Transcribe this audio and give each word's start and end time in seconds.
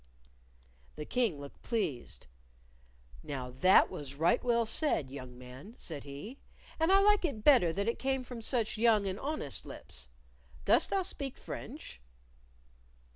The 0.95 1.05
King 1.05 1.39
looked 1.39 1.61
pleased. 1.61 2.25
"Now 3.21 3.51
that 3.59 3.91
was 3.91 4.15
right 4.15 4.43
well 4.43 4.65
said, 4.65 5.11
young 5.11 5.37
man," 5.37 5.75
said 5.77 6.05
he, 6.05 6.39
"and 6.79 6.91
I 6.91 6.99
like 7.01 7.23
it 7.23 7.43
better 7.43 7.71
that 7.71 7.87
it 7.87 7.99
came 7.99 8.23
from 8.23 8.41
such 8.41 8.79
young 8.79 9.05
and 9.05 9.19
honest 9.19 9.63
lips. 9.63 10.09
Dost 10.65 10.89
thou 10.89 11.03
speak 11.03 11.37
French?" 11.37 12.01